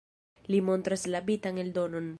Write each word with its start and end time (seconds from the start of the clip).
Li 0.53 0.61
montras 0.69 1.05
la 1.15 1.23
bitan 1.29 1.63
eldonon. 1.67 2.09